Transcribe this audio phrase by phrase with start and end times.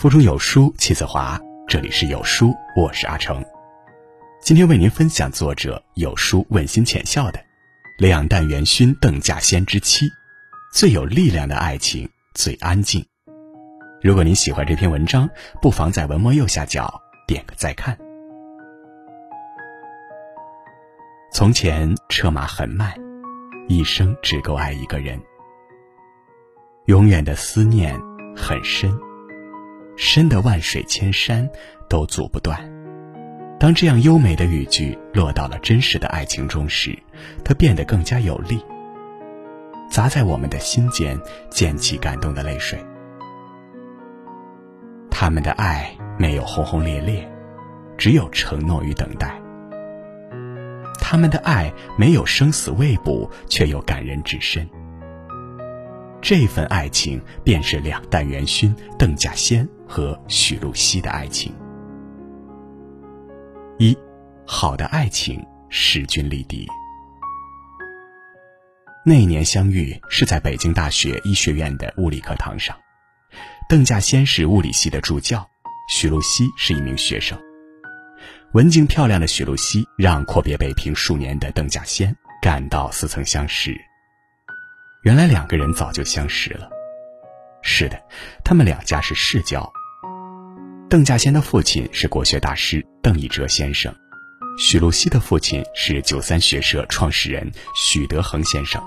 [0.00, 1.38] 腹中有书气自华，
[1.68, 3.44] 这里是有书，我是阿成。
[4.40, 7.38] 今天为您分享作者有书问心浅笑的
[7.98, 10.06] 《两弹元勋邓稼先之妻》，
[10.72, 13.04] 最有力量的爱情最安静。
[14.00, 15.28] 如果您喜欢这篇文章，
[15.60, 17.94] 不妨在文末右下角点个再看。
[21.30, 22.94] 从前车马很慢，
[23.68, 25.20] 一生只够爱一个人。
[26.86, 27.94] 永远的思念
[28.34, 28.98] 很深。
[30.02, 31.46] 深的万水千山
[31.86, 32.58] 都阻不断。
[33.58, 36.98] 当这样优美的语句落到了真实的爱情中时，
[37.44, 38.64] 它变得更加有力，
[39.90, 42.82] 砸在我们的心间，溅起感动的泪水。
[45.10, 47.30] 他们的爱没有轰轰烈烈，
[47.98, 49.38] 只有承诺与等待。
[50.98, 54.66] 他们的爱没有生死未卜，却又感人至深。
[56.22, 61.52] 这份爱情便是两弹元勋邓稼先和许露西的爱情。
[63.76, 63.98] 一，
[64.46, 66.64] 好的爱情势均力敌。
[69.04, 72.76] 那年相遇是在北京大学医学院的物理课堂上，
[73.68, 75.44] 邓稼先是物理系的助教，
[75.88, 77.36] 许露西是一名学生。
[78.52, 83.76] 文静漂亮的许露西让阔别北平数年的邓稼先感到似曾相识。
[85.02, 86.68] 原来两个人早就相识了。
[87.62, 88.00] 是的，
[88.44, 89.70] 他们两家是世交。
[90.90, 93.94] 邓稼先的父亲是国学大师邓以哲先生，
[94.58, 98.82] 许露西的父亲是九三学社创始人许德珩先生。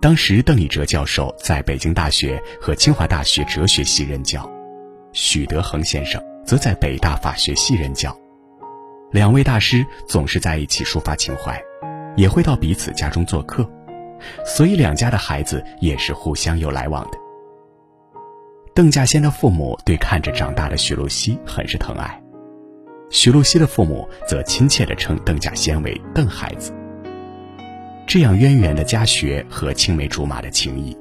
[0.00, 4.50] 当时，邓以哲教授在北京大学和清华大学哲学系任教，
[5.12, 8.18] 许德珩先生则在北大法学系任教。
[9.12, 11.62] 两位大师总是在一起抒发情怀，
[12.16, 13.70] 也会到彼此家中做客。
[14.46, 17.18] 所以两家的孩子也是互相有来往的。
[18.72, 22.22] 邓稼先的父母对看着长大的许露西很是疼爱，
[23.10, 26.72] 许露西的父母则亲切地称邓稼先为“邓孩子”。
[28.06, 30.96] 这样渊源的家学和青梅竹马的情谊，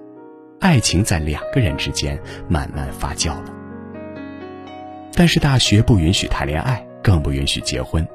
[0.60, 3.54] 爱情在两个人之间慢慢发酵了。
[5.14, 8.06] 但是大学不允许谈恋爱，更不允许结婚。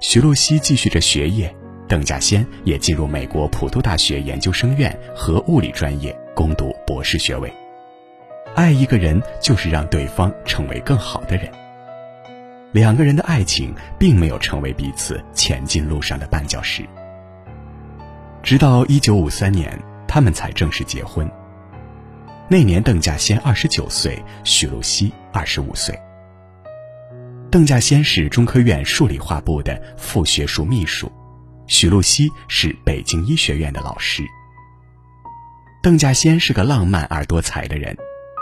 [0.00, 1.54] 许露西继续着学业。
[1.86, 7.52] 邓稼先也进入美国普渡大学研究生院核物理专业攻读博士学位。
[8.54, 11.50] 爱一个人就是让对方成为更好的人。
[12.72, 16.84] 两个人的爱情并没有成为彼此前进路上的绊脚石。
[18.42, 21.28] 直到一九五三年，他们才正式结婚。
[22.48, 25.98] 那年，邓稼先二十九岁，许露西二十五岁。
[27.50, 31.10] 邓稼先是中科院数理化部的副学术秘书。
[31.66, 34.22] 许露西是北京医学院的老师。
[35.82, 37.96] 邓稼先是个浪漫而多才的人，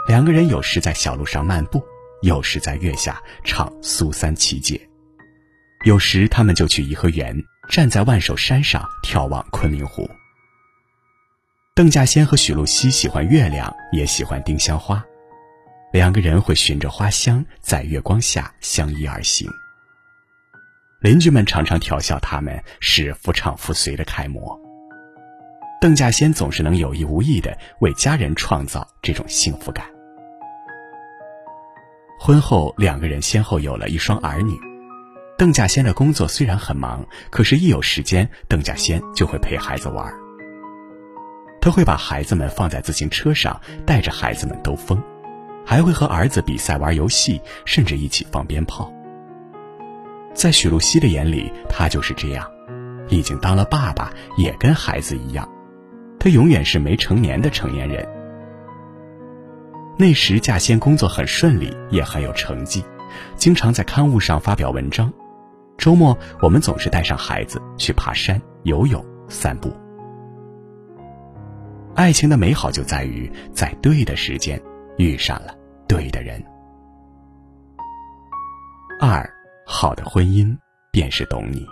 [0.06, 1.82] 两个人有时在小路上漫步，
[2.22, 4.80] 有时在月下唱苏三起解，
[5.84, 7.36] 有时他们就去颐和园，
[7.68, 10.08] 站在万寿山上眺望昆明湖。
[11.74, 15.02] 邓稼先和许露西喜欢月亮，也喜欢丁香花，
[15.92, 19.48] 两个人会循着花香，在月光下相依而行。
[21.00, 24.60] 邻居们常常调笑他们是夫唱妇随的楷模。
[25.80, 29.91] 邓稼先总是能有意无意的为家人创造这种幸福感。
[32.24, 34.56] 婚后，两个人先后有了一双儿女。
[35.36, 40.08] 邓稼先的工作虽然很忙，可是，一有时间，邓稼先就会陪孩子玩。
[41.60, 45.02] 他会把孩子们放在自行车上，带着孩子们兜风，
[45.66, 48.92] 还会和儿子比赛玩游戏，甚至一起放鞭炮。
[50.32, 52.48] 在许露西的眼里，他就是这样，
[53.08, 55.48] 已经当了爸爸，也跟孩子一样，
[56.20, 58.08] 他永远是没成年的成年人。
[59.98, 62.84] 那时，稼先工作很顺利，也很有成绩，
[63.36, 65.12] 经常在刊物上发表文章。
[65.78, 69.72] 周末，我们总是带上孩子去爬山、游泳、散步。
[71.94, 74.60] 爱情的美好就在于在对的时间
[74.96, 75.54] 遇上了
[75.86, 76.42] 对的人。
[79.00, 79.28] 二。
[79.64, 80.54] 好的婚姻
[80.90, 81.64] 便是懂你。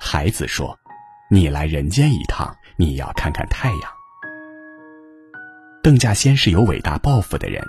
[0.00, 0.76] 孩子说
[1.30, 3.80] ：“你来人间一趟，你要看看太阳。”
[5.82, 7.60] 邓稼先是有伟大抱负的人，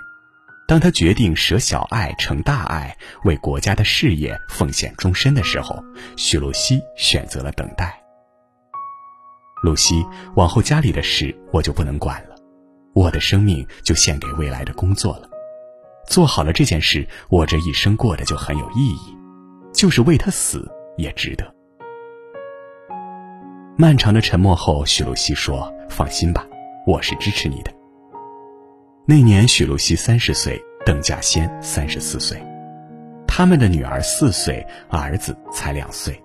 [0.68, 5.82] 当他决定舍小爱成大爱，为国家的事业奉献终身的时候，
[6.16, 8.00] 许露西选择了等待。
[9.64, 10.06] 露西，
[10.36, 12.36] 往后家里的事我就不能管了，
[12.94, 15.28] 我的生命就献给未来的工作了。
[16.06, 19.16] 做好了这件事，我这一生过得就很有意义，
[19.72, 21.52] 就是为他死也值得。
[23.76, 26.46] 漫长的沉默后，许露西说：“放心吧，
[26.86, 27.73] 我是支持你的。”
[29.06, 32.42] 那年许露西三十岁，邓稼先三十四岁，
[33.26, 36.18] 他们的女儿四岁，儿子才两岁。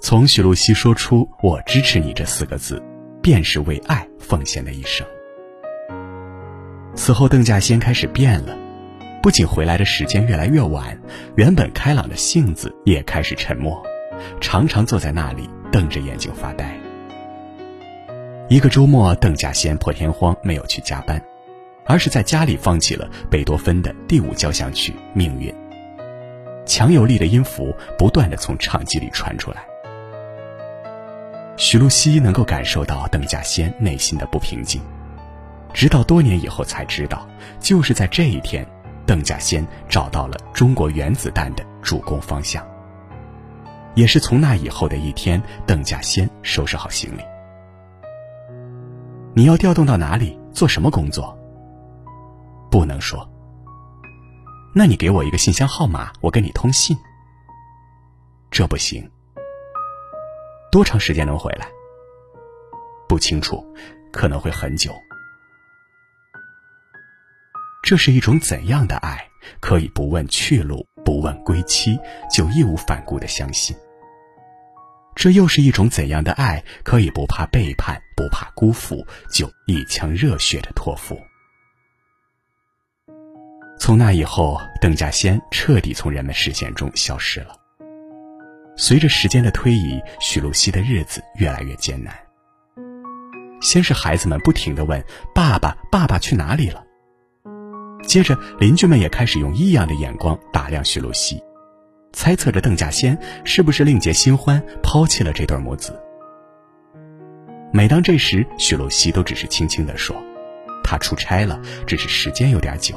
[0.00, 2.80] 从许露西说出“我支持你”这四个字，
[3.20, 5.04] 便是为爱奉献的一生。
[6.94, 8.56] 此后，邓稼先开始变了，
[9.20, 10.96] 不仅回来的时间越来越晚，
[11.34, 13.82] 原本开朗的性子也开始沉默，
[14.40, 16.83] 常常坐在那里瞪着眼睛发呆。
[18.46, 21.18] 一个周末，邓稼先破天荒没有去加班，
[21.86, 25.50] 而是在家里放起了贝多芬的第五交响曲《命运》。
[26.66, 29.64] 强有力的音符不断的从唱机里传出来。
[31.56, 34.82] 许露西能够感受到邓稼先内心的不平静。
[35.72, 37.26] 直到多年以后才知道，
[37.58, 38.66] 就是在这一天，
[39.06, 42.62] 邓稼先找到了中国原子弹的主攻方向。
[43.94, 47.22] 也是从那以后的一天，邓稼先收拾好行李。
[49.36, 51.36] 你要调动到哪里做什么工作？
[52.70, 53.28] 不能说。
[54.72, 56.96] 那你给我一个信箱号码，我跟你通信。
[58.48, 59.10] 这不行。
[60.70, 61.66] 多长时间能回来？
[63.08, 63.66] 不清楚，
[64.12, 64.94] 可能会很久。
[67.82, 69.18] 这是一种怎样的爱，
[69.60, 71.98] 可以不问去路、不问归期，
[72.32, 73.76] 就义无反顾的相信？
[75.14, 81.20] 这又是一种怎样的爱，可以不怕背叛、不怕辜负，就一腔热血的托付？
[83.78, 87.56] 从那以后，邓稼先彻底从人们视线中消失了。
[88.76, 92.14] 随着时间的推移，许露西的日子越来越艰难。
[93.60, 95.02] 先是孩子们不停的问
[95.34, 96.84] ：“爸爸，爸爸去哪里了？”
[98.06, 101.42] 接着，邻居们也开始用异样的眼光打量许露西，
[102.14, 106.00] 猜测着邓稼先是不是另结新欢，抛弃了这对母子。
[107.72, 110.16] 每当这时，许露西都只是轻轻地说
[110.84, 112.94] ：“他出差了，只是时间有点久。”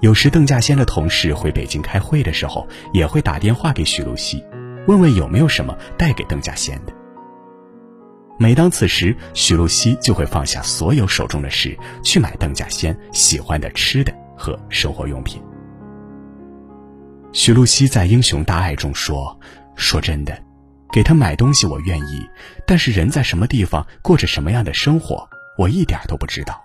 [0.00, 4.44] 有时，邓稼先的同事回北京开会的时候，也会打电话给许露西，
[4.86, 6.92] 问问有没有什么带给邓稼先的。
[8.38, 15.42] 每当此时，许露西就会放下所有手中的事，去买邓稼先喜欢的吃的和生活用品。
[17.34, 19.38] 许露西在《英雄大爱》中说
[19.74, 20.40] ：“说真的，
[20.92, 22.24] 给他买东西我愿意，
[22.64, 25.28] 但是人在什么地方过着什么样的生活，
[25.58, 26.62] 我一点都不知道。”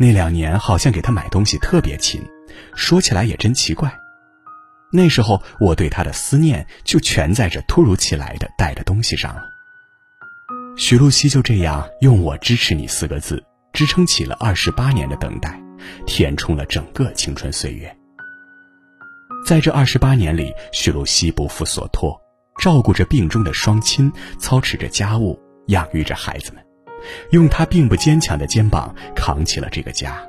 [0.00, 2.20] 那两年好像给他买东西特别勤，
[2.74, 3.96] 说起来也真奇怪。
[4.90, 9.42] 那时候，我对他的思念就全在这突如其来的带的东西上了。
[10.76, 15.61] 许露西就这样用“我支持你”四个字支撑起了二十八年的等待，
[16.06, 17.94] 填充了整个青春岁月。
[19.44, 22.20] 在这二十八年里，许露西不负所托，
[22.58, 26.64] 照顾着病中的双亲，操持着家务，养育着孩子们，
[27.30, 30.22] 用她并不坚强的肩膀扛起了这个家。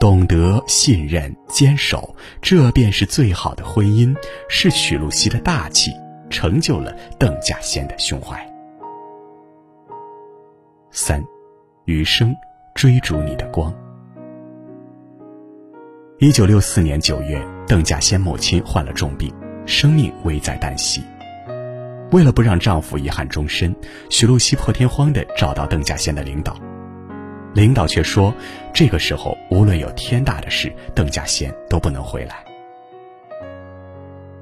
[0.00, 4.16] 懂得信任、坚守，这便是最好的婚姻。
[4.48, 5.92] 是许露西的大气，
[6.30, 8.44] 成就了邓稼先的胸怀。
[10.90, 11.22] 三，
[11.84, 12.34] 余生
[12.74, 13.72] 追逐你的光。
[16.22, 19.32] 一九六四年九月，邓稼先母亲患了重病，
[19.64, 21.02] 生命危在旦夕。
[22.10, 23.74] 为了不让丈夫遗憾终身，
[24.10, 26.54] 许露西破天荒地找到邓稼先的领导。
[27.54, 28.34] 领导却说，
[28.70, 32.44] 这个时候无论有天大的事，邓稼先都不能回来。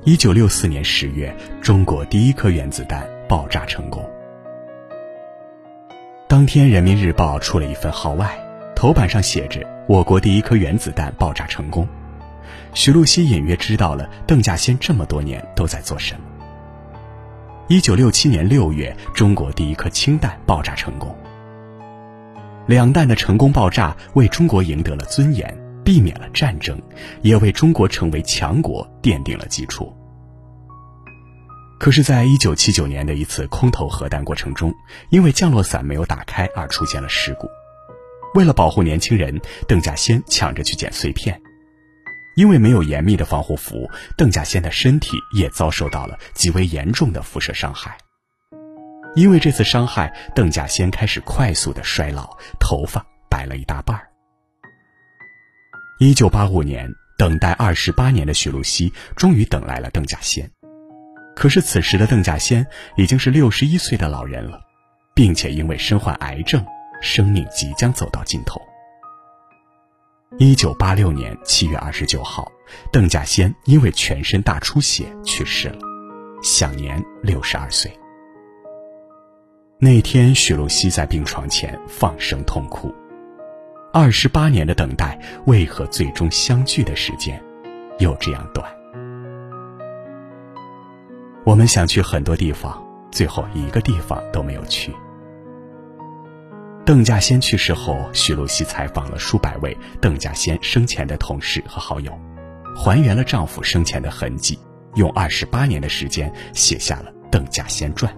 [0.02, 1.32] 一九六四年十月，
[1.62, 4.04] 中国第一颗原子弹爆炸成功。
[6.26, 8.36] 当天，《人民日报》出了一份号外，
[8.74, 11.88] 头版上写着“我国第一颗原子弹爆炸成功”。
[12.74, 16.20] 徐露西隐约知道了邓稼先这么多年都在做什么。
[17.68, 21.16] 一九六七年六月，中国第一颗氢弹爆炸成功。
[22.66, 26.78] 两弹的成功爆炸，为中国赢得了尊严，避免了战争，
[27.22, 29.90] 也为中国成为强国奠定了基础。
[31.80, 34.74] 可是，在一九七九年的一次空投核弹过程中，
[35.08, 37.48] 因为降落伞没有打开而出现了事故。
[38.34, 41.40] 为了保护年轻人，邓稼先抢着去捡碎片。
[42.36, 47.98] 因为没有严密的防护服，邓稼先的身体也遭受到了极为严重的辐射伤害。
[49.16, 54.08] 因为这次伤害，邓稼先开始快速的衰老，头发白了一大半儿。
[55.98, 60.48] 一九八五年，等待二十八年的许露西终于等来了邓稼先。
[61.34, 62.64] 可是此时的邓稼先
[62.96, 64.60] 已经是六十一岁的老人了，
[65.12, 66.64] 并且因为身患癌症，
[67.00, 68.60] 生命即将走到尽头。
[70.38, 72.50] 一九八六年七月二十九号，
[72.92, 75.78] 邓稼先因为全身大出血去世了，
[76.42, 77.90] 享年六十二岁。
[79.80, 82.94] 那天，许露西在病床前放声痛哭。
[83.92, 87.42] 二十八年的等待，为何最终相聚的时间
[87.98, 88.68] 又这样短？
[91.44, 94.94] 我们想去很多地方，最后一个地方都没有去。
[96.88, 102.18] 邓稼先去世后，徐露西采访了数百位邓稼先生前的同事和好友，
[102.74, 104.58] 还原了丈夫生前的痕迹，
[104.94, 108.10] 用二十八年的时间写下了《邓稼先传》。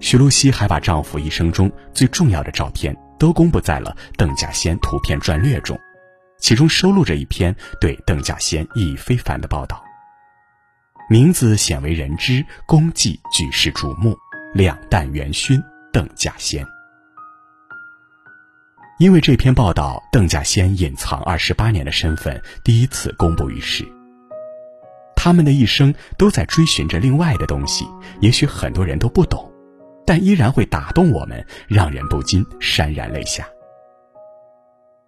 [0.00, 2.96] 徐露西还把丈夫一生中最重要的照片。
[3.18, 5.78] 都公布在了《邓稼先图片传略》中，
[6.38, 9.84] 其中收录着一篇对邓稼先意义非凡的报道。
[11.10, 14.16] 名字鲜为人知，功绩举世瞩目，
[14.54, 16.66] 两弹元勋邓稼先。
[18.98, 23.84] 因为这篇报道，邓稼先隐藏二十八年的身份第一次公布于世。
[25.16, 27.86] 他们的一生都在追寻着另外的东西，
[28.20, 29.50] 也许很多人都不懂。
[30.04, 33.46] 但依然会打动我们，让人不禁潸然泪下。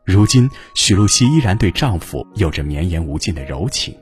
[0.04, 3.92] 如今，许露西依然对丈夫有着绵延无尽的柔情，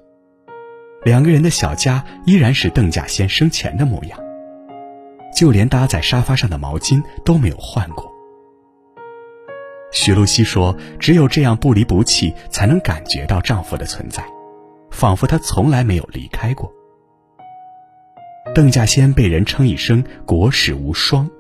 [1.03, 4.19] 两个人的小家依然是邓稼先生前的模样，
[5.35, 8.12] 就连搭在沙发上的毛巾都没有换过。
[9.93, 14.25] 许露西说：“只有这样不离不弃，才能感觉到丈夫的存在，
[14.91, 16.73] 仿佛他从来没有离开过。”
[18.55, 21.31] 邓稼先被人称一声“国士无双”，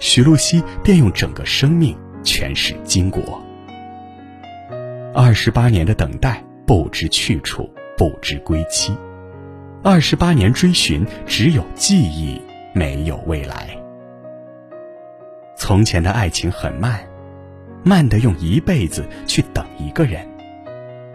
[0.00, 3.20] 许露西便用整个生命诠释巾帼。
[5.14, 8.92] 二十八年的等待，不知去处，不知归期；
[9.82, 12.40] 二十八年追寻，只有记忆，
[12.72, 13.68] 没有未来。
[15.56, 16.98] 从前的爱情很慢，
[17.84, 20.24] 慢的用一辈子去等一个人，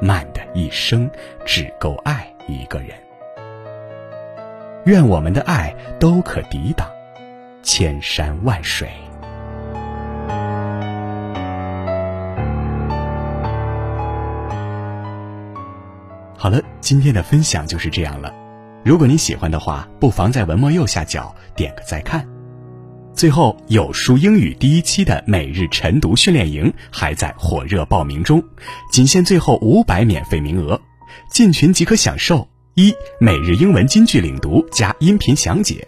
[0.02, 1.10] 慢的一生
[1.46, 2.90] 只够爱一个人。
[4.86, 6.90] 愿我们的爱都可抵挡
[7.64, 8.90] 千山万水。
[16.38, 18.34] 好了，今天的分享就是这样了。
[18.84, 22.37] 如果你喜欢的话，不妨在文末右下角点个再看。
[23.18, 28.44] 最后，有书英语第一期的每日晨读训练营还在火热报名中，
[28.92, 30.80] 仅限最后五百免费名额，
[31.32, 32.48] 进群即可享受。
[32.76, 35.88] 一每日英文金句领读加音频详解，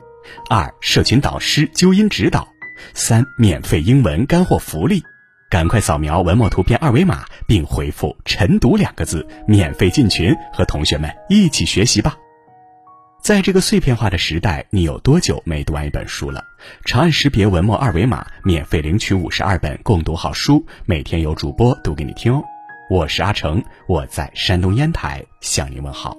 [0.49, 2.47] 二社群导师纠音指导，
[2.95, 5.03] 三免费英文干货福利，
[5.51, 12.17] 赶快扫描文末图片二维码，并回复“晨读”两个字，免费进群，和同学们一起学习吧。
[13.21, 16.43] 在这个碎片化的时代，你有多久没读完一本书了？
[16.85, 22.43] 长按识别文末二维码，免费领取五十二本共读好书，每天有主播读给你听哦。
[22.89, 26.18] 我是阿成，我在山东烟台向您问好。